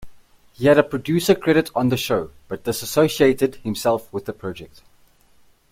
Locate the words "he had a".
0.53-0.83